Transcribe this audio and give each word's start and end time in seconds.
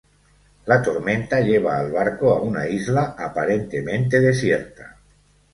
La 0.71 0.77
tormenta 0.87 1.41
lleva 1.49 1.75
al 1.81 1.91
barco 1.95 2.31
a 2.35 2.39
una 2.47 2.65
isla 2.79 3.05
aparentemente 3.29 4.19
desierta. 4.29 4.91